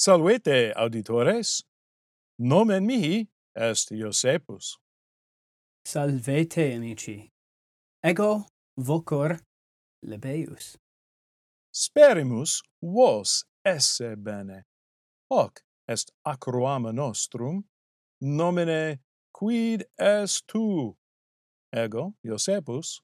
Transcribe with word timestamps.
Salvete 0.00 0.72
auditores. 0.76 1.64
Nomen 2.38 2.86
mihi 2.86 3.26
est 3.56 3.90
Iosepus. 3.90 4.78
Salvete 5.84 6.76
amici. 6.76 7.32
Ego 8.04 8.46
vocor 8.76 9.40
lebeus. 10.04 10.76
Sperimus 11.74 12.62
vos 12.80 13.44
esse 13.64 14.14
bene. 14.16 14.62
Hoc 15.32 15.64
est 15.88 16.12
acroama 16.24 16.92
nostrum 16.92 17.64
nomine 18.20 19.00
quid 19.32 19.84
est 19.98 20.46
tu 20.46 20.94
ego 21.72 22.14
Iosepus 22.22 23.00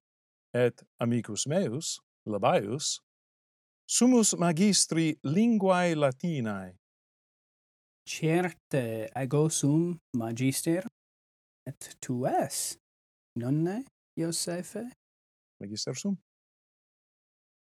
et 0.55 0.81
amicus 1.01 1.49
meus 1.49 1.99
Labaius 2.25 3.01
sumus 3.85 4.33
magistri 4.39 5.19
linguae 5.25 5.97
Latinae 5.97 6.79
certe 8.07 9.11
ego 9.17 9.49
sum 9.49 9.99
magister 10.15 10.87
et 11.67 11.97
tu 12.01 12.27
es 12.27 12.77
nonne 13.37 13.85
Iosephe 14.19 14.91
magister 15.61 15.95
sum? 15.95 16.19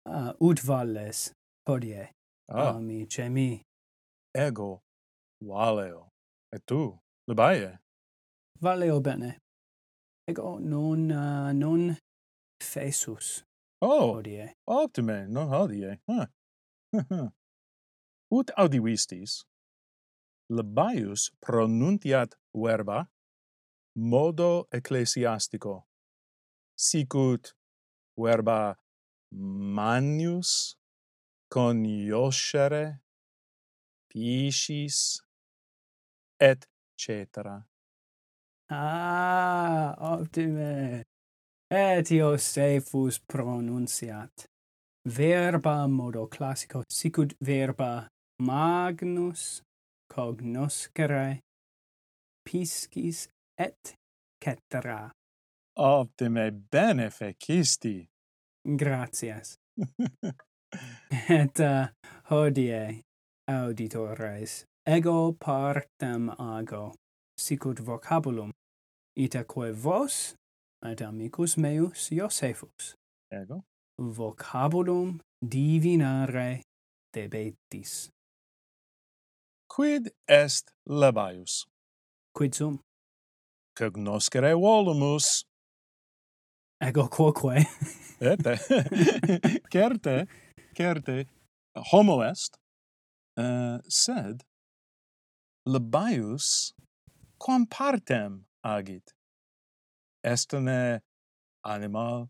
Ah 0.06 0.34
ut 0.40 0.60
valles 0.60 1.32
hodie 1.68 2.10
ah. 2.50 2.76
amice 2.76 3.30
mi. 3.30 3.62
Ego 4.36 4.82
valeo 5.42 6.10
et 6.54 6.62
tu 6.66 7.00
labae 7.30 7.78
valeo 8.62 9.00
bene. 9.00 9.38
Ego 10.28 10.60
non 10.60 11.12
uh, 11.12 11.52
non 11.54 11.98
fesus 12.62 13.44
oh 13.82 14.14
hodie. 14.16 14.54
optime 14.68 15.28
non 15.28 15.48
hodie 15.48 16.00
ha 16.08 16.28
huh. 16.94 17.30
ut 18.38 18.52
audivistis 18.58 19.44
Labaius 20.50 21.32
pronuntiat 21.40 22.36
verba 22.54 23.08
modo 23.96 24.68
ecclesiastico. 24.72 25.88
Sicut 26.76 27.54
verba 28.18 28.76
manius 29.32 30.76
conioscere 31.50 33.02
piscis 34.10 35.22
et 36.40 36.68
cetera. 36.98 37.66
Ah 38.70 39.96
optime. 40.00 41.04
Et 41.70 42.12
io 42.12 42.38
se 42.38 42.80
fus 42.82 43.20
pronunciat 43.20 44.46
verba 45.06 45.88
modo 45.88 46.28
classico 46.28 46.84
sicut 46.90 47.36
verba 47.40 48.08
magnus 48.40 49.62
cognoscere, 50.08 51.40
piscis 52.44 53.28
et 53.58 53.96
cetera. 54.44 55.12
Optime 55.78 56.52
bene 56.52 57.10
fecisti. 57.10 58.06
Gratias. 58.64 59.58
et 61.30 61.60
uh, 61.60 61.88
hodie, 62.30 63.02
auditores, 63.50 64.66
ego 64.86 65.34
partem 65.34 66.30
ago, 66.30 66.94
sicut 67.40 67.80
vocabulum, 67.80 68.52
itaque 69.18 69.72
vos 69.74 70.36
et 70.86 71.02
amicus 71.02 71.58
meus 71.58 72.12
Iosephus. 72.12 72.96
Ego. 73.32 73.64
Vocabulum 74.00 75.20
divinare 75.42 76.62
debetis. 77.14 78.10
Quid 79.68 80.12
est 80.28 80.72
labaius? 80.88 81.66
Quid 82.34 82.56
sum? 82.56 82.80
Cognoscere 83.76 84.54
volumus. 84.54 85.46
Ego 86.82 87.08
quoque. 87.08 87.66
Ete. 88.20 88.58
certe, 89.72 90.28
certe, 90.76 91.26
homo 91.92 92.22
est, 92.22 92.58
uh, 93.38 93.80
sed 93.88 94.44
labaius 95.66 96.74
quam 97.38 97.66
partem 97.66 98.46
agit. 98.64 99.14
Estne 100.24 101.02
animal, 101.66 102.30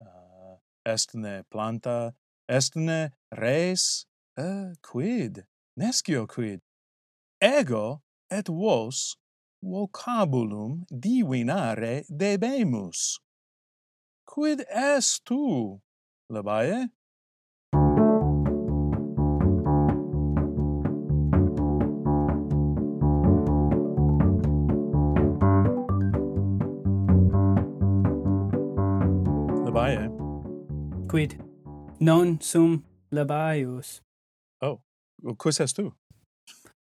eh, 0.00 0.06
uh, 0.06 0.56
estne 0.84 1.44
planta, 1.50 2.14
estne 2.48 3.12
res, 3.32 4.06
uh, 4.38 4.72
quid, 4.80 5.44
nescio 5.76 6.26
quid, 6.26 6.62
ego 7.40 8.02
et 8.30 8.48
vos 8.48 9.16
vocabulum 9.62 10.84
divinare 10.90 12.04
debemus. 12.08 13.18
Quid 14.24 14.64
est 14.68 15.24
tu, 15.24 15.80
Labae? 16.30 16.88
Labae. 29.64 30.10
Quid 31.08 31.38
non 32.00 32.40
sum 32.40 32.84
labaius. 33.10 34.00
Oh, 34.60 34.80
quis 35.38 35.60
est 35.60 35.74
tu? 35.74 35.92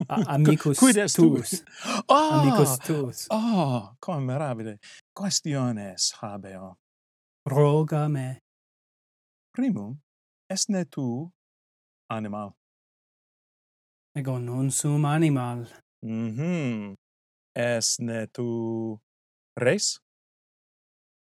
amicus 0.08 0.78
Qu 0.78 0.86
-quid 0.92 1.08
tuus. 1.16 1.64
Oh! 2.08 2.40
Amicus 2.40 2.78
tuus. 2.86 3.26
Oh, 3.30 3.96
quam 4.00 4.26
mirabile. 4.26 4.78
Questiones 5.14 6.12
habeo. 6.20 6.76
Roga 7.46 8.08
me. 8.08 8.42
Primum, 9.52 9.96
esne 10.50 10.84
tu 10.84 11.32
animal? 12.10 12.52
Ego 14.16 14.38
non 14.38 14.70
sum 14.70 15.04
animal. 15.04 15.66
Mhm. 16.02 16.92
Mm 16.92 16.96
esne 17.56 18.26
tu 18.28 19.00
res? 19.56 19.98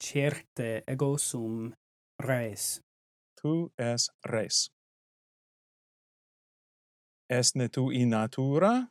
Certe 0.01 0.83
ego 0.87 1.17
sum 1.17 1.73
res. 2.19 2.81
Tu 3.37 3.71
es 3.77 4.09
res. 4.25 4.69
Esne 7.29 7.69
tu 7.69 7.89
in 7.89 8.09
natura? 8.09 8.87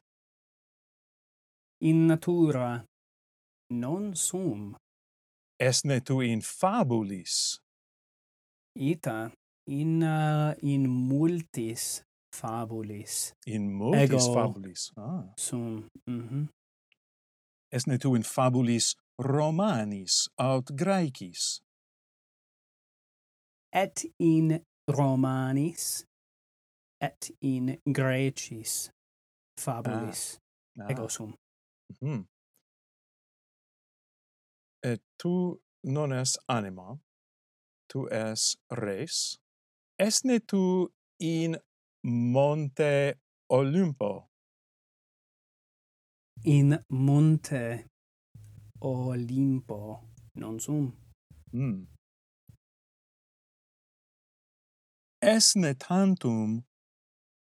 In 1.82 2.06
natura 2.06 2.84
non 3.70 4.14
sum. 4.16 4.74
Esne 5.56 6.00
tu 6.00 6.20
in 6.20 6.40
fabulis? 6.40 7.60
Ita 8.74 9.30
in 9.70 10.02
uh, 10.02 10.54
in 10.62 10.88
multis 10.90 12.02
fabulis. 12.34 13.32
In 13.46 13.70
multis 13.70 14.02
Ego 14.02 14.34
fabulis. 14.34 14.90
Ah. 14.96 15.30
Sum. 15.36 15.86
Mhm. 16.10 16.28
Mm 16.28 16.48
Esne 17.70 17.98
tu 17.98 18.14
in 18.14 18.22
fabulis 18.22 18.96
Romanis 19.18 20.28
aut 20.38 20.74
Graecis? 20.74 21.60
Et 23.72 24.04
in 24.18 24.60
Romanis 24.90 26.04
et 27.04 27.30
in 27.40 27.76
Graecis 27.86 28.90
fabulis 29.60 30.40
ah. 30.80 30.90
ego 30.90 31.04
ah. 31.04 31.08
sum. 31.08 31.34
Mm. 32.00 32.08
Mm-hmm. 32.08 32.24
Et 34.82 35.02
tu 35.18 35.60
non 35.84 36.12
es 36.12 36.38
anima, 36.48 36.98
tu 37.88 38.08
es 38.10 38.56
res, 38.70 39.38
esne 39.98 40.40
tu 40.40 40.92
in 41.20 41.56
monte 42.02 43.14
Olympo? 43.48 44.28
In 46.44 46.84
monte 46.90 47.88
Olympo, 48.80 50.00
non 50.34 50.60
sum. 50.60 50.92
Mm. 51.52 51.86
Esne 55.22 55.74
tantum 55.74 56.64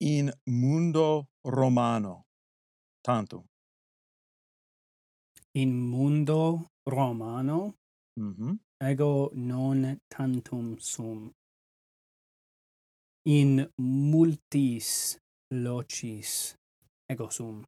in 0.00 0.32
mundo 0.47 1.29
romano. 1.44 2.25
Tantum. 3.02 3.44
In 5.55 5.73
mundo 5.91 6.69
romano? 6.87 7.75
Mm 8.19 8.35
-hmm. 8.35 8.58
Ego 8.82 9.31
non 9.35 10.00
tantum 10.08 10.79
sum. 10.79 11.31
In 13.26 13.70
multis 13.79 15.19
locis 15.52 16.56
ego 17.08 17.29
sum. 17.31 17.64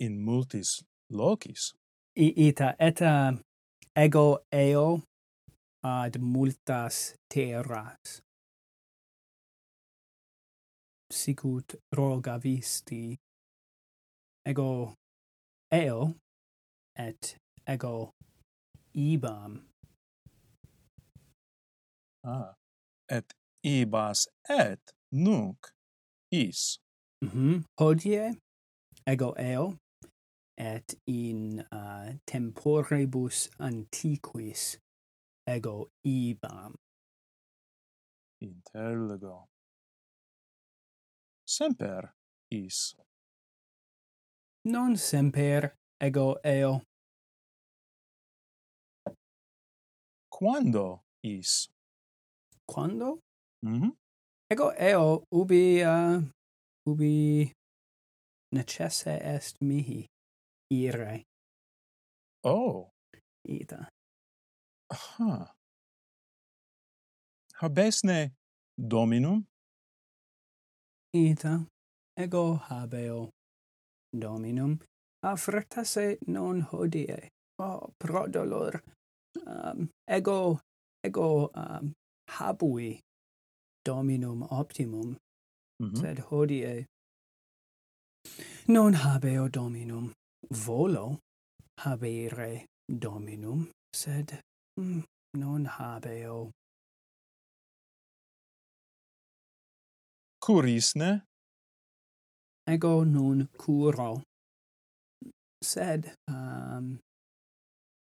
In 0.00 0.22
multis 0.24 0.84
locis? 1.10 1.74
I, 2.16 2.48
ita, 2.48 2.74
eta 2.78 3.36
ego 3.94 4.46
eo 4.50 5.02
ad 5.82 6.16
multas 6.18 7.14
terras 7.28 8.25
sicut 11.16 11.74
roga 11.98 12.38
visti 12.44 13.18
ego 14.50 14.94
eo 15.72 16.14
et 17.06 17.36
ego 17.66 18.12
ibam. 18.94 19.62
Ah 22.24 22.52
et 23.08 23.34
ibas 23.64 24.28
et 24.48 24.94
nunc 25.12 25.72
is. 26.30 26.78
Mhm 27.22 27.54
mm 27.54 27.64
hodie 27.80 28.36
ego 29.06 29.32
eo 29.38 29.66
et 30.58 30.94
in 31.06 31.64
uh, 31.72 32.12
temporibus 32.26 33.48
antiquis 33.58 34.78
ego 35.46 35.90
ibam. 36.04 36.74
Interlego 38.42 39.48
semper 41.46 42.12
is. 42.50 42.94
Non 44.64 44.96
semper 44.96 45.74
ego 46.00 46.36
eo. 46.44 46.82
Quando 50.28 51.00
is? 51.22 51.68
Quando? 52.66 53.20
Mhm. 53.64 53.82
Mm 53.82 53.92
ego 54.48 54.70
eo 54.78 55.24
ubi 55.32 55.82
uh, 55.82 56.22
ubi 56.86 57.52
necesse 58.52 59.18
est 59.20 59.60
mihi 59.60 60.06
ire. 60.70 61.24
Oh. 62.44 62.90
Ita. 63.48 63.88
Aha. 64.90 65.54
Habesne 67.60 68.34
dominum 68.76 69.46
ita 71.16 71.54
ego 72.16 72.60
habeo. 72.68 73.30
Dominum 74.12 74.78
affrectase 75.22 76.18
non 76.26 76.60
hodie. 76.70 77.28
Oh 77.58 77.92
pro 77.98 78.26
dolor. 78.26 78.82
Um, 79.46 79.88
ego 80.08 80.60
ego 81.04 81.50
um, 81.54 81.92
habui. 82.30 83.00
Dominum 83.84 84.42
optimum. 84.50 85.16
Mm 85.82 85.90
-hmm. 85.90 86.00
sed 86.00 86.18
hodie. 86.18 86.86
Non 88.68 88.94
habeo 88.94 89.48
dominum. 89.48 90.12
Volo 90.50 91.18
habere 91.80 92.66
dominum. 92.88 93.70
Sed 93.94 94.40
mm, 94.80 95.02
non 95.36 95.66
habeo. 95.66 96.50
curis, 100.46 100.94
ne? 100.94 101.22
Ego 102.70 103.04
nun 103.04 103.48
curo. 103.58 104.22
Sed 105.64 106.12
um, 106.30 106.98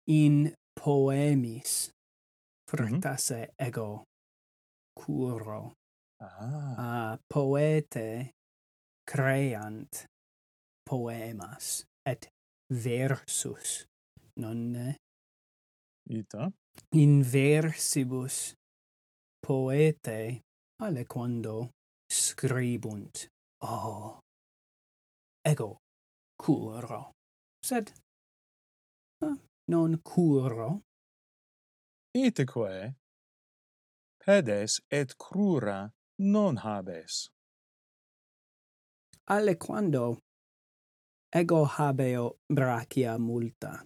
in 0.10 0.54
poemis 0.76 1.90
fructasse 2.70 3.36
mm 3.36 3.44
-hmm. 3.44 3.68
ego 3.68 4.04
curo. 5.00 5.74
Ah. 6.22 7.14
Uh, 7.14 7.18
poete 7.34 8.32
creant 9.12 10.06
poemas 10.90 11.86
et 12.06 12.28
versus 12.74 13.86
nonne 14.36 14.96
ita 16.10 16.52
in 16.92 17.24
versibus 17.24 18.54
poete 19.46 20.42
aliquando 20.82 21.70
scribunt. 22.18 23.30
Oh! 23.62 24.20
Ego 25.46 25.80
curo, 26.38 27.12
sed 27.64 27.92
eh, 29.24 29.36
non 29.70 30.00
curo. 30.04 30.82
Iteque 32.16 32.96
pedes 34.28 34.82
et 34.92 35.16
crura 35.18 35.90
non 36.20 36.58
habes. 36.58 37.30
Allequando 39.30 40.18
ego 41.32 41.66
habeo 41.66 42.38
brachia 42.50 43.18
multa. 43.18 43.84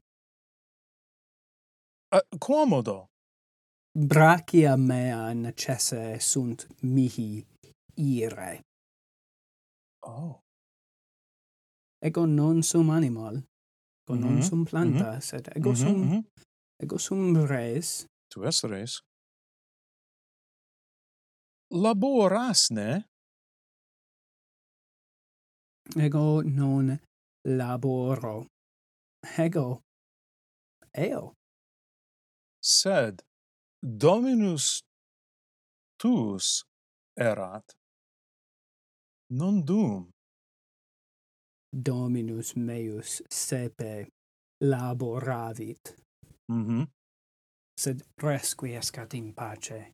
Uh, 2.12 2.38
quomodo? 2.40 3.08
Brachia 3.96 4.78
mea 4.78 5.34
necesse 5.34 6.20
sunt 6.20 6.68
mihi 6.82 7.46
ire. 7.96 8.64
Oh. 10.06 10.42
Ego 12.02 12.26
non 12.26 12.64
sum 12.64 12.90
animal, 12.90 13.36
ego 13.38 14.14
mm 14.14 14.18
-hmm. 14.18 14.22
non 14.24 14.32
mm-hmm, 14.32 14.50
sum 14.50 14.60
mm-hmm. 14.60 14.70
planta, 14.70 15.10
mm 15.12 15.18
-hmm. 15.18 15.22
sed 15.22 15.48
ego 15.56 15.70
mm 15.70 15.76
-hmm. 15.76 15.84
sum, 15.84 15.98
mm 16.02 16.10
-hmm. 16.12 16.24
ego 16.84 16.98
sum 16.98 17.22
res. 17.46 18.08
Tu 18.32 18.44
es 18.48 18.64
res. 18.64 19.02
Laboras, 21.72 22.70
ne? 22.72 22.92
Ego 25.96 26.42
non 26.44 27.00
laboro. 27.44 28.48
Ego 29.38 29.84
eo. 30.94 31.34
Sed 32.64 33.22
Dominus 33.82 34.84
tuus 35.98 36.64
erat 37.18 37.74
non 39.32 39.64
dum. 39.64 40.10
Dominus 41.74 42.54
meus 42.56 43.22
sepe 43.30 44.08
laboravit. 44.64 45.96
Mm 46.52 46.66
-hmm. 46.66 46.88
Sed 47.80 48.04
resquiescat 48.18 49.14
in 49.14 49.34
pace, 49.34 49.94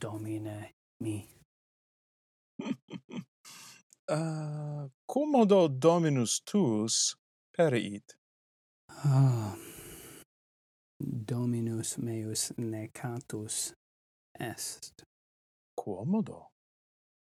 Domine 0.00 0.70
mi. 1.02 1.28
uh, 4.10 4.88
commodo 5.12 5.68
Dominus 5.68 6.40
tuus 6.44 7.16
periit. 7.56 8.16
Ah, 8.88 9.56
Dominus 11.02 11.96
meus 11.98 12.52
necatus 12.56 13.74
est. 14.38 15.02
Quomodo? 15.74 16.48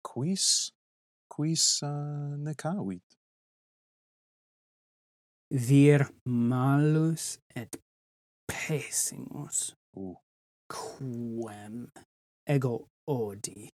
Quis 0.04 0.72
quis 1.36 1.84
eh, 1.84 1.88
uh, 1.88 2.38
necavit. 2.38 3.18
Vir 5.52 6.08
malus 6.26 7.40
et 7.56 7.76
pessimus 8.48 9.76
uh. 9.98 10.16
quem 10.72 11.92
ego 12.48 12.88
odi 13.08 13.70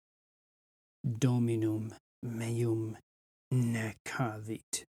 dominum 1.03 1.91
meum 2.23 2.97
necavit. 3.53 4.85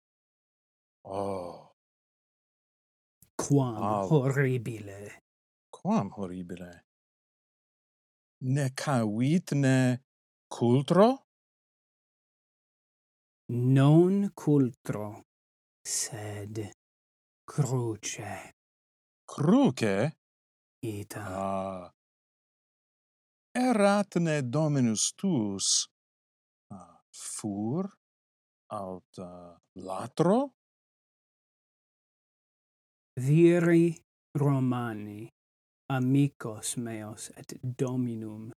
Oh. 1.05 1.71
Quam 3.39 3.83
oh. 3.83 4.09
horribile. 4.11 5.23
Quam 5.71 6.11
horribile. 6.11 6.83
Necavit 8.43 9.53
ne 9.55 9.99
cultro? 10.51 11.26
non 13.53 14.31
cultro, 14.35 15.23
sed 15.83 16.71
cruce. 17.45 18.53
Cruce? 19.25 20.17
Ita. 20.85 21.25
Ah. 21.27 21.91
Eratne 23.57 24.43
Dominus 24.43 25.15
tuus 25.15 25.89
fur 27.17 27.89
aut 28.73 29.19
uh, 29.19 29.57
latro? 29.81 30.53
Viri 33.17 33.97
Romani, 34.37 35.29
amicos 35.91 36.77
meos 36.77 37.31
et 37.37 37.57
Dominum, 37.63 38.51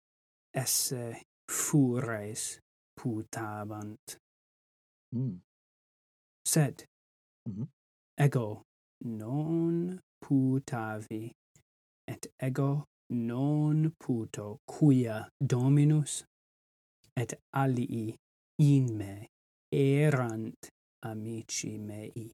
esse 0.50 1.22
fures 1.46 2.58
putabant. 2.98 4.18
Mm. 5.14 5.40
Sed 6.46 6.84
mm 7.48 7.54
-hmm. 7.54 7.68
ego 8.18 8.62
non 9.04 10.00
putavi 10.20 11.32
et 12.06 12.32
ego 12.38 12.84
non 13.10 13.94
puto 13.98 14.60
quia 14.66 15.28
dominus 15.40 16.24
et 17.16 17.40
alii 17.54 18.14
in 18.60 18.96
me 18.96 19.28
erant 19.72 20.68
amici 21.02 21.78
mei 21.78 22.30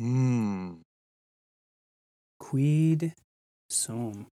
mm. 0.00 0.82
quid 2.38 3.12
sum 3.70 4.26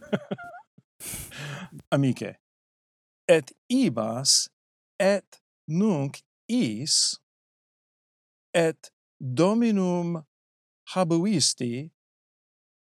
amice 1.94 2.36
et 3.28 3.52
ibas 3.70 4.48
et 4.98 5.38
nunc 5.68 6.22
is 6.48 7.20
et 8.54 8.90
dominum 9.20 10.24
habuisti 10.94 11.90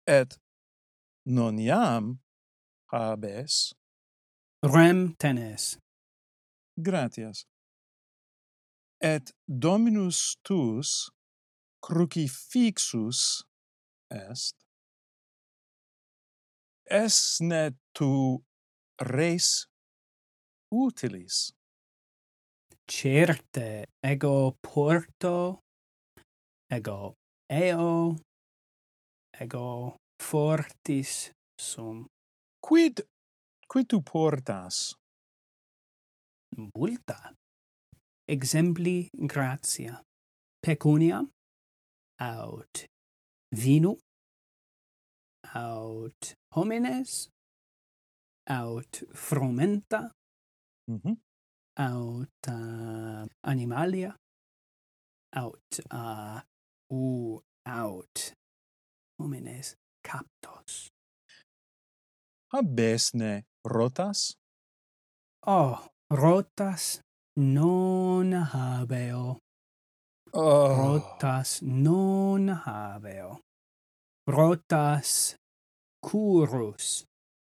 et 0.07 0.39
non 1.27 1.59
iam 1.59 2.19
habes. 2.93 3.75
Rem 4.63 5.15
tenes. 5.17 5.79
Gratias. 6.77 7.47
Et 9.01 9.33
dominus 9.47 10.37
tuus 10.45 11.11
crucifixus 11.81 13.45
est. 14.11 14.55
Esne 16.91 17.77
tu 17.95 18.43
res 19.01 19.69
utilis? 20.73 21.58
Certe 22.90 23.85
ego 24.02 24.57
porto, 24.62 25.61
ego 26.73 27.14
eo, 27.52 28.16
ego 29.38 29.97
fortis 30.23 31.30
sum. 31.61 32.07
Quid, 32.64 33.04
quid 33.68 33.87
tu 33.88 34.00
portas? 34.00 34.97
Multa. 36.57 37.35
Exempli 38.26 39.11
gratia. 39.12 40.00
Pecunia, 40.64 41.21
aut 42.21 42.87
vino, 43.52 43.99
aut 45.54 46.35
homines, 46.57 47.28
aut 48.49 49.04
frumenta, 49.12 50.11
mm 50.90 51.28
aut 51.79 52.49
uh, 52.49 53.27
animalia? 53.43 54.15
Aut 55.37 55.81
uh, 55.93 56.41
u 56.91 57.41
aut. 57.67 58.33
Homines 59.19 59.77
captos. 60.03 60.89
Habesne 62.53 63.45
rotas? 63.65 64.37
Oh 65.47 65.89
rotas 66.11 67.01
non 67.37 68.33
habeo. 68.33 69.39
Oh. 70.33 70.77
rotas 70.77 71.63
non 71.63 72.49
habeo. 72.49 73.41
Rotas 74.27 75.37
curus 76.01 77.05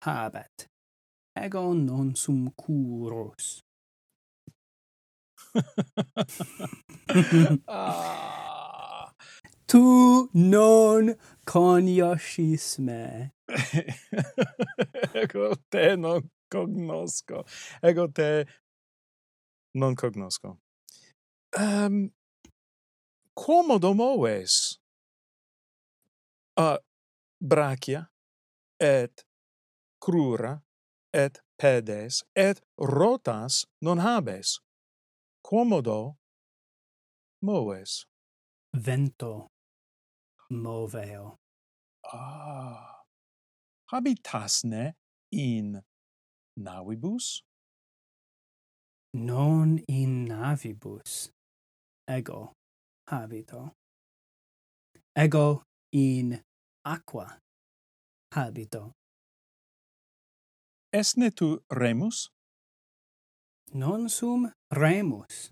habet. 0.04 0.66
Ego 1.36 1.74
non 1.74 2.14
sum 2.14 2.50
curus 2.56 3.60
ah. 7.68 9.12
Tu 9.68 10.30
non 10.32 11.14
conoscisme. 11.44 13.34
ego 15.14 15.56
te 15.68 15.96
non 15.96 16.30
cognosco. 16.48 17.44
Ego 17.82 18.08
te 18.08 18.46
non 19.74 19.94
cognosco. 19.94 20.58
Ehm, 21.52 21.84
um, 21.84 22.10
quomodo 23.34 23.94
moves 23.94 24.80
uh, 26.56 26.78
brachia 27.38 28.08
et 28.80 29.26
crura 30.00 30.62
et 31.12 31.40
pedes 31.58 32.24
et 32.34 32.60
rotas 32.78 33.66
non 33.80 33.98
habes 33.98 34.60
quomodo 35.48 36.16
moves. 37.42 38.04
Vento 38.74 39.48
moveo. 40.50 41.36
Ah. 42.04 43.00
Habitasne 43.90 44.92
in 45.32 45.80
navibus? 46.58 47.40
Non 49.14 49.78
in 49.88 50.26
navibus. 50.28 51.30
Ego 52.06 52.52
habito. 53.08 53.72
Ego 55.16 55.62
in 55.94 56.42
aqua 56.84 57.38
habito. 58.34 58.92
Esne 60.92 61.30
tu 61.30 61.58
remus? 61.70 62.28
non 63.74 64.08
sum 64.08 64.50
remus. 64.70 65.50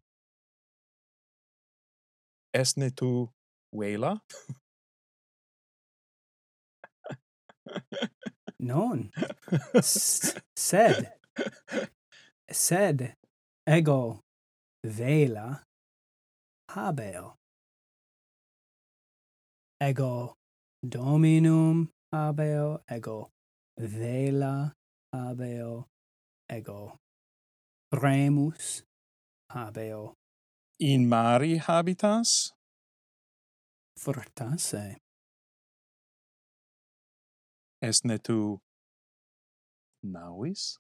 Esne 2.52 2.90
tu 2.90 3.28
vela? 3.72 4.20
non. 8.58 9.10
S 9.74 10.34
sed. 10.56 11.12
Sed 12.50 13.14
ego 13.66 14.20
vela 14.82 15.62
habeo. 16.70 17.36
Ego 19.80 20.36
dominum 20.82 21.88
habeo, 22.12 22.80
ego 22.88 23.30
vela 23.76 24.72
habeo, 25.12 25.86
ego 26.48 26.98
remus 27.96 28.82
habeo. 29.52 30.14
In 30.80 31.08
mari 31.08 31.58
habitas? 31.58 32.52
Fortasse. 33.98 34.96
Esne 37.82 38.18
tu 38.18 38.58
navis? 40.02 40.78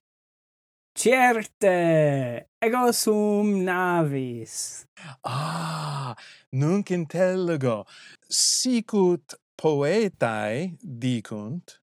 Certe, 0.96 2.48
ego 2.60 2.92
sum 2.92 3.64
navis. 3.64 4.86
Ah, 5.24 6.16
nunc 6.52 6.90
intellego. 6.90 7.84
Sicut 8.28 9.36
poetae 9.56 10.76
dicunt, 10.80 11.80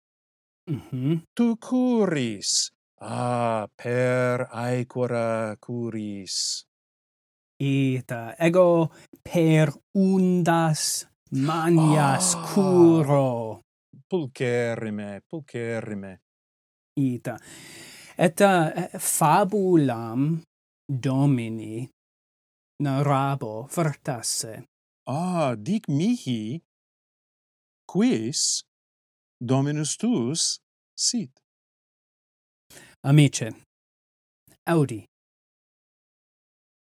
mm 0.69 0.81
-hmm. 0.89 1.21
tu 1.35 1.57
curis, 1.57 2.72
ah 3.03 3.67
per 3.75 4.47
aequora 4.49 5.55
curis 5.59 6.65
Ita, 7.63 8.35
ego 8.39 8.91
per 9.21 9.71
undas 9.95 11.07
manias 11.31 12.35
ah. 12.35 12.41
curo 12.53 13.61
pulcherrime 14.07 15.21
pulcherrime 15.27 16.21
ita 16.95 17.37
et 18.15 18.39
fabulam 18.99 20.43
domini 20.85 21.89
narabo 22.83 23.65
fortasse. 23.67 24.67
ah 25.07 25.55
dic 25.55 25.87
mihi 25.87 26.61
quis 27.85 28.63
dominus 29.41 29.97
tuus 29.97 30.61
sit 30.95 31.42
Amice, 33.05 33.51
audi 34.65 35.03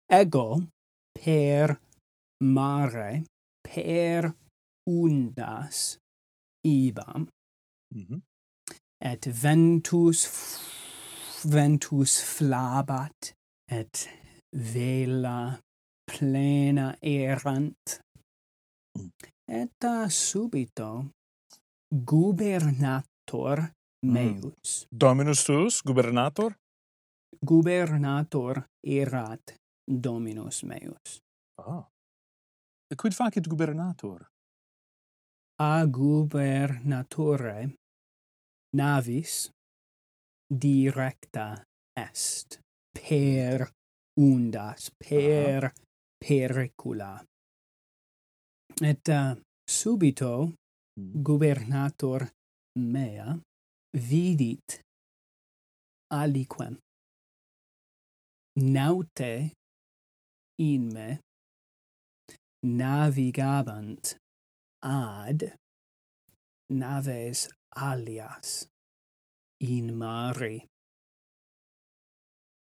ego 0.09 0.67
per 1.17 1.79
mare 2.43 3.23
per 3.63 4.33
undas 4.87 5.97
ibam 6.63 7.27
mm 7.95 8.05
-hmm. 8.05 8.21
et 9.11 9.25
ventus 9.43 10.19
ventus 11.45 12.21
flabat 12.35 13.33
et 13.79 14.09
vela 14.73 15.59
plena 16.11 16.91
erant. 17.01 17.99
Mm. 18.97 19.11
Eta 19.47 20.09
subito 20.09 21.11
gubernator 21.91 23.59
mm. 24.05 24.11
meus. 24.11 24.87
Mm. 24.91 24.97
Dominus 24.97 25.43
tuus, 25.43 25.81
gubernator? 25.83 26.55
Gubernator 27.41 28.65
erat 28.83 29.55
dominus 29.87 30.63
meus. 30.63 31.21
Ah. 31.59 31.87
E 32.91 32.95
quid 32.95 33.15
facit 33.15 33.47
gubernator? 33.47 34.27
A 35.61 35.85
gubernatore 35.85 37.69
navis 38.75 39.51
directa 40.51 41.63
est 41.95 42.59
per 42.91 43.71
undas, 44.19 44.89
per 44.97 45.71
pericula. 46.21 47.23
Et 48.81 49.09
uh, 49.09 49.35
subito 49.67 50.53
mm. 50.99 51.21
gubernator 51.21 52.29
mea 52.79 53.39
vidit 53.97 54.79
aliquem. 56.13 56.77
Naute 58.55 59.51
in 60.59 60.87
me 60.93 61.19
navigabant 62.63 64.15
ad 64.83 65.53
naves 66.69 67.49
alias 67.75 68.67
in 69.59 69.95
mare 69.97 70.67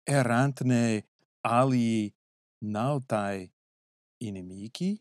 errantne 0.09 1.05
alii 1.45 2.11
nautai 2.65 3.51
inimici? 4.23 5.01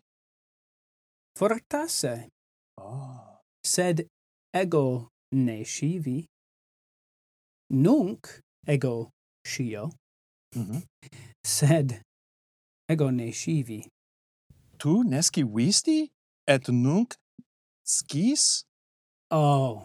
Fortasse. 1.38 2.30
Oh. 2.82 3.40
Sed 3.66 4.08
ego 4.54 5.10
ne 5.36 5.64
scivi. 5.64 6.26
Nunc 7.74 8.42
ego 8.68 9.12
scio. 9.46 9.90
Mm 10.56 10.66
-hmm. 10.66 10.82
Sed 11.46 12.02
ego 12.90 13.12
ne 13.12 13.32
scivi. 13.32 13.82
Tu 14.80 15.04
nesci 15.04 15.44
visti, 15.44 16.10
et 16.48 16.68
nunc 16.70 17.14
scis? 17.84 18.64
Oh, 19.30 19.84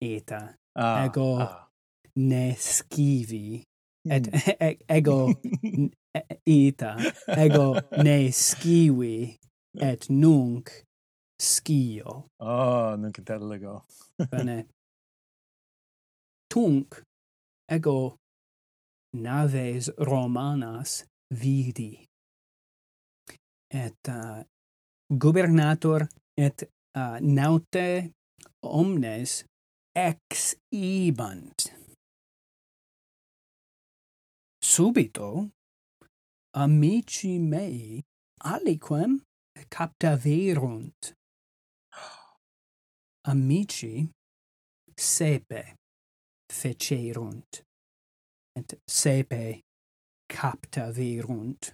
eta. 0.00 0.54
Ah, 0.76 1.04
ego 1.04 1.38
ah. 1.40 1.68
ne 2.16 2.54
scivi. 2.54 3.64
Mm. 4.06 4.12
Et 4.12 4.26
hmm. 4.26 4.50
e 4.60 4.78
ego 4.88 5.34
ita. 6.46 6.96
Ego 7.28 7.80
ne 8.04 8.30
skiwi 8.30 9.38
et 9.80 10.08
nunc 10.10 10.70
skio 11.40 12.24
oh 12.38 12.96
nunc 12.96 13.18
intelligo 13.18 13.82
bene. 14.30 14.58
Tunc 16.50 17.02
ego 17.68 18.16
naves 19.14 19.90
romanas 19.98 21.04
vidi. 21.30 22.06
Et 23.70 24.08
uh, 24.08 24.42
gubernator 25.10 26.06
et 26.38 26.62
uh, 26.94 27.18
naute 27.20 28.12
omnes 28.62 29.44
ex 29.94 30.54
ibant. 30.70 31.72
Subito 34.62 35.50
amici 36.54 37.38
mei 37.38 38.02
aliquem 38.42 39.20
captaverunt. 39.70 41.12
Amici 43.26 44.08
sepe 44.96 45.74
fecerunt 46.50 47.62
et 48.56 48.78
sepe 48.88 49.60
captaverunt. 50.28 51.72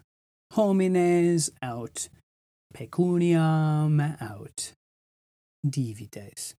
Homines 0.54 1.50
aut 1.62 2.08
pecuniam 2.72 4.00
aut 4.20 4.72
divides. 5.62 6.54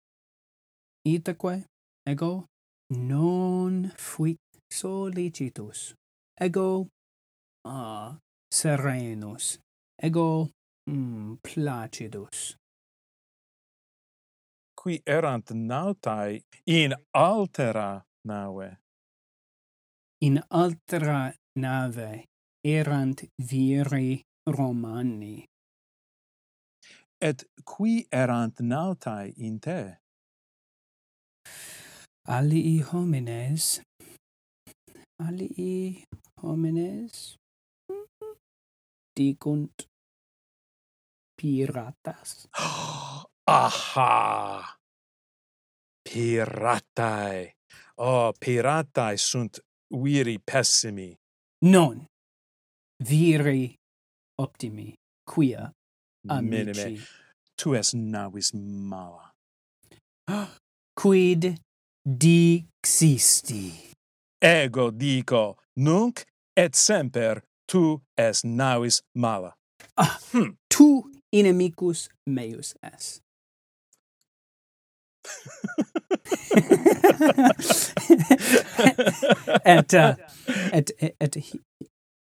Itaque 1.07 1.65
ego 2.07 2.45
non 2.91 3.93
fuit 3.97 4.39
solicitus. 4.71 5.95
Ego 6.39 6.89
a 7.67 8.17
serenus. 8.53 9.59
Ego 10.03 10.51
mm, 10.89 11.39
placidus. 11.43 12.57
Qui 14.75 15.03
erant 15.07 15.51
nautae 15.53 16.41
in 16.67 16.95
altera 17.15 18.03
nave 18.25 18.79
in 20.23 20.43
altera 20.51 21.33
nave 21.57 22.25
erant 22.65 23.25
viri 23.39 24.23
romani 24.47 25.47
et 27.21 27.45
qui 27.65 28.07
erant 28.13 28.61
nautae 28.61 29.33
in 29.37 29.59
te? 29.61 29.97
Alii 32.29 32.81
homines. 32.93 33.81
Alii 35.21 36.05
homines 36.43 37.40
dicunt 39.21 39.89
piratas. 41.37 42.49
Aha! 43.47 44.77
Piratae. 46.09 47.53
Oh, 47.97 48.33
piratae 48.41 49.17
sunt 49.17 49.61
viri 49.91 50.39
pessimi. 50.39 51.15
Non. 51.65 52.07
Viri 53.09 53.75
optimi. 54.41 54.95
Quia 55.25 55.71
amici. 56.29 56.85
Minime. 56.85 57.07
Tu 57.63 57.75
es 57.75 57.95
navis 57.95 58.53
mala. 58.55 59.33
Quid 61.01 61.55
dixisti? 62.03 63.65
Ego 64.43 64.91
dico, 64.91 65.57
nunc 65.77 66.25
et 66.57 66.75
semper 66.75 67.43
tu 67.71 68.03
es 68.19 68.45
navis 68.45 69.03
mala. 69.15 69.55
Ah, 69.97 70.19
hm. 70.33 70.57
tu 70.69 71.05
inimicus 71.33 72.09
meus 72.27 72.75
es. 72.83 73.23
et, 79.65 79.95
uh, 79.95 80.15
et, 80.73 80.91
et, 80.99 81.17
et 81.21 81.37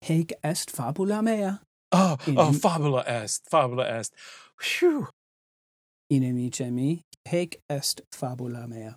hic 0.02 0.34
est 0.44 0.72
fabula 0.72 1.22
mea. 1.22 1.60
Oh, 1.92 2.18
oh 2.20 2.28
Inim 2.28 2.38
oh, 2.38 2.54
fabula 2.54 3.04
est, 3.08 3.50
fabula 3.50 4.00
est. 4.00 4.14
Phew. 4.60 5.08
Inimice 6.10 6.72
mi, 6.72 7.02
hic 7.30 7.62
est 7.70 8.02
fabula 8.12 8.68
mea. 8.68 8.96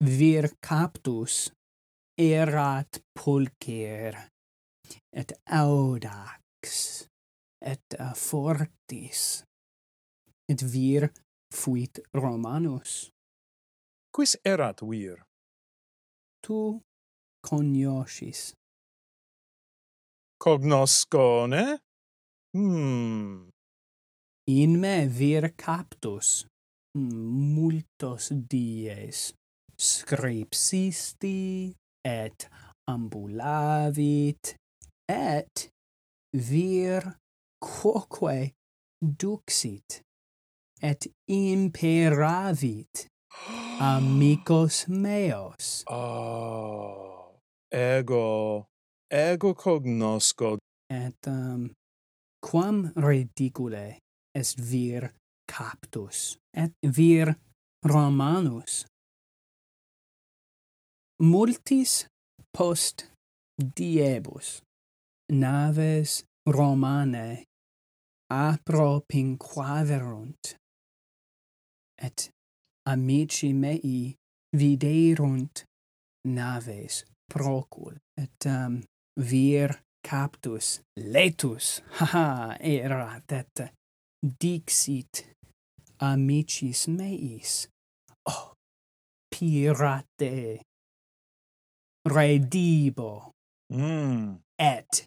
Vir 0.00 0.48
captus 0.62 1.52
erat 2.18 3.00
pulcher 3.14 4.31
et 5.12 5.32
audax 5.46 7.08
et 7.60 7.98
uh, 7.98 8.14
fortis 8.14 9.44
et 10.48 10.62
vir 10.62 11.10
fuit 11.52 12.00
romanus. 12.14 13.10
Quis 14.12 14.36
erat 14.44 14.82
vir? 14.82 15.22
Tu 16.42 16.58
cognoscis 17.46 18.52
cognoscone? 20.42 21.78
Hmm. 22.54 23.48
In 24.50 24.80
me 24.80 25.06
vir 25.06 25.52
captus 25.56 26.46
hmm, 26.96 27.54
multos 27.54 28.32
dies 28.50 29.30
scripsisti 29.78 31.70
et 32.04 32.48
ambulavit 32.90 34.56
et 35.12 35.68
vir 36.32 37.04
quoque 37.60 38.54
duxit 39.00 40.00
et 40.80 41.06
imperavit 41.28 43.06
amicos 43.80 44.86
meos. 44.88 45.84
Oh 45.88 47.36
ego 47.72 48.66
ego 49.10 49.54
cognosco. 49.54 50.58
Et 50.90 51.26
um, 51.26 51.70
quam 52.40 52.92
ridicule 52.96 53.98
est 54.34 54.58
vir 54.58 55.12
captus 55.46 56.36
et 56.54 56.72
vir 56.82 57.36
romanus. 57.84 58.84
Multis 61.20 62.06
post 62.52 63.08
diebus 63.58 64.60
naves 65.30 66.24
Romanae 66.48 67.44
apro 68.32 69.02
pinquaverunt, 69.06 70.54
et 71.98 72.30
amici 72.86 73.52
mei 73.52 74.16
viderunt 74.56 75.64
naves 76.24 77.04
procul, 77.28 77.94
et 78.16 78.46
um, 78.46 78.80
vir 79.16 79.76
captus 80.02 80.80
letus, 80.96 81.82
haha, 81.98 82.56
erat, 82.58 83.32
et 83.32 83.66
dixit 84.22 85.26
amicis 86.00 86.88
meis, 86.88 87.68
oh, 88.26 88.54
pirate, 89.30 90.62
redibo, 92.08 93.12
mm. 93.72 94.38
et 94.58 95.06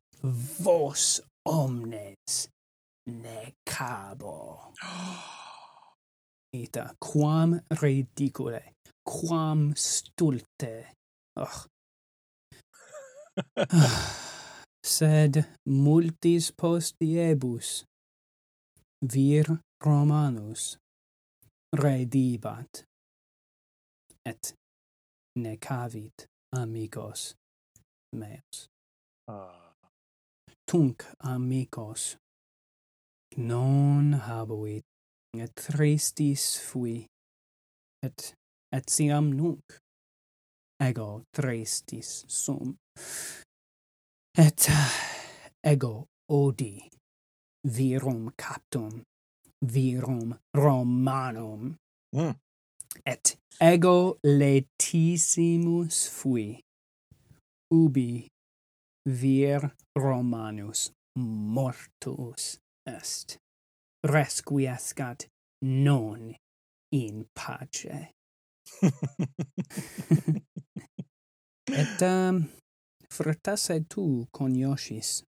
vos 0.64 1.22
omnes 1.46 2.50
necabo. 3.10 4.72
Ita, 6.56 6.96
quam 7.00 7.60
ridicule, 7.82 8.62
quam 9.04 9.74
stulte. 9.76 10.94
Oh. 11.36 11.66
Sed 14.86 15.44
multis 15.66 16.52
postiebus 16.54 17.84
vir 19.02 19.50
Romanus 19.84 20.78
redibat 21.74 22.86
et 24.26 24.54
necavit 25.36 26.28
amigos 26.54 27.34
meos. 28.16 28.68
Ah. 29.28 29.34
Uh 29.34 29.65
tunc 30.76 31.06
amicos. 31.20 32.18
Non 33.38 34.14
habuit, 34.14 34.84
et 35.38 35.56
tristis 35.56 36.60
fui, 36.60 37.08
et 38.04 38.36
etiam 38.76 39.30
nunc 39.40 39.80
ego 40.88 41.24
tristis 41.32 42.26
sum 42.28 42.76
et 44.46 44.68
ego 45.72 45.94
odi 46.28 46.90
virum 47.78 48.34
captum 48.36 49.02
virum 49.64 50.36
romanum 50.54 51.76
mm. 52.14 52.36
et 53.06 53.38
ego 53.62 53.98
letissimus 54.26 56.04
fui 56.20 56.50
ubi 57.72 58.28
vir 59.06 59.72
Romanus 59.96 60.92
mortuus 61.18 62.58
est 62.86 63.38
resquiescat 64.04 65.28
non 65.62 66.36
in 66.92 67.26
pace 67.34 68.14
et 71.72 72.02
um, 72.02 72.48
fratasse 73.10 73.86
tu 73.90 74.26
coniosis. 74.32 75.24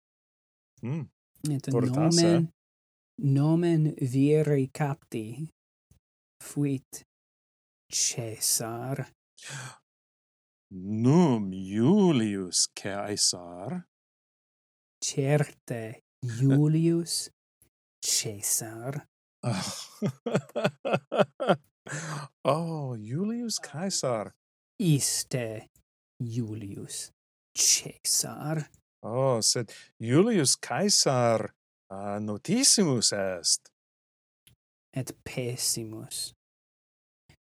mm. 0.83 1.05
et 1.51 1.71
fortasse. 1.71 2.21
nomen 2.21 2.49
nomen 3.17 3.93
viri 4.01 4.69
capti 4.71 5.49
fuit 6.43 7.05
Caesar. 7.89 9.05
Nu, 10.77 11.14
Julius 12.55 12.69
Caesar 12.73 13.85
certe 15.03 16.03
Julius 16.23 17.29
Caesar. 18.01 19.07
Oh, 19.43 19.75
oh 22.45 22.95
Julius 22.97 23.59
Caesar. 23.59 24.33
Iste 24.79 25.69
Julius 26.17 27.11
Caesar. 27.53 28.69
Oh 29.03 29.41
sed 29.41 29.73
Julius 29.99 30.55
Caesar 30.55 31.53
uh, 31.91 32.19
notissimus 32.19 33.11
est. 33.11 33.69
Et 34.93 35.11
pessimus. 35.25 36.33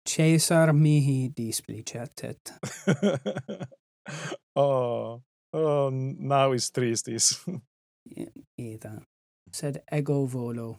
Caesar 0.05 0.73
mihi 0.73 1.29
displicetet. 1.29 2.53
Oh, 4.57 5.21
oh, 5.53 5.91
now 5.93 6.53
is 6.53 6.71
tristis. 6.71 7.45
Ita, 8.59 9.03
sed 9.53 9.83
ego 9.91 10.27
volo, 10.27 10.79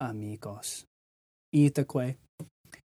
amicos. 0.00 0.84
Itaque, 1.54 2.16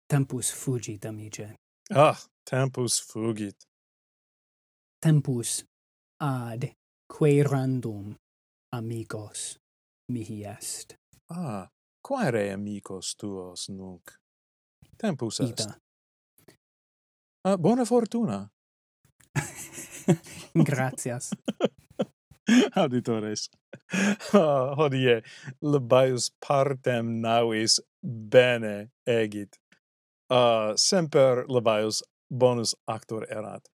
tempus 0.09 0.51
fugit, 0.51 1.05
amice. 1.05 1.57
Ah, 1.91 2.17
tempus 2.47 3.01
fugit. 3.01 3.67
Tempus 5.03 5.65
ad 6.21 6.71
querandum 7.13 8.17
amicos 8.73 9.59
mihi 10.09 10.45
est. 10.47 10.97
Ah, 11.31 11.69
quare 12.03 12.51
amicos 12.53 13.15
tuos 13.15 13.69
nunc? 13.69 14.11
Tempus 14.97 15.41
est. 15.41 15.61
Ita. 15.61 15.79
Ah, 17.45 17.57
bona 17.59 17.85
fortuna. 17.85 18.49
Gracias. 20.55 21.31
Auditores, 22.77 23.51
oh, 24.35 24.75
hodie 24.77 25.23
labaius 25.63 26.31
partem 26.47 27.21
navis 27.21 27.81
bene 28.03 28.91
egit. 29.07 29.57
Uh, 30.31 30.75
semper 30.77 31.45
labaius 31.49 32.03
bonus 32.31 32.75
actor 32.87 33.25
erat. 33.31 33.69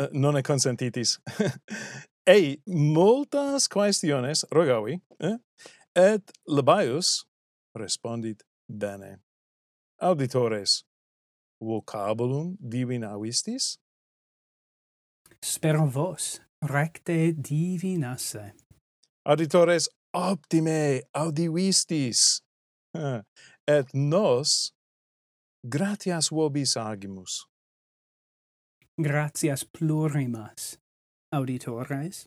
Uh, 0.00 0.08
non 0.12 0.42
consentitis. 0.42 1.18
Ei, 2.26 2.56
multas 2.66 3.68
quaestiones 3.68 4.46
rogavi, 4.50 4.96
eh? 5.20 5.36
et 5.94 6.32
labaius 6.48 7.26
respondit 7.76 8.42
bene. 8.68 9.18
Auditores, 10.00 10.84
vocabulum 11.60 12.56
divinavistis? 12.58 13.78
spero 15.44 15.86
vos 15.86 16.40
recte 16.62 17.32
divinasse. 17.36 18.54
Auditores 19.26 19.88
optime 20.12 21.02
audivistis, 21.12 22.40
et 23.66 23.94
nos 23.94 24.72
gratias 25.62 26.30
vobis 26.30 26.76
agimus. 26.76 27.44
Gratias 28.96 29.64
plurimas, 29.64 30.78
auditores. 31.32 32.26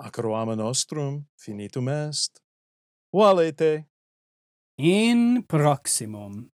Acroama 0.00 0.56
nostrum 0.56 1.26
finitum 1.40 1.88
est. 1.88 2.40
Valete! 3.12 3.86
In 4.78 5.42
proximum. 5.42 6.50